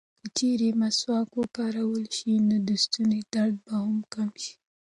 که 0.21 0.27
چېرې 0.37 0.69
مسواک 0.81 1.29
وکارول 1.39 2.03
شي، 2.15 2.31
نو 2.47 2.57
د 2.67 2.69
ستوني 2.83 3.19
درد 3.33 3.55
به 3.65 3.73
هم 3.83 3.97
کم 4.13 4.29
شي. 4.43 4.53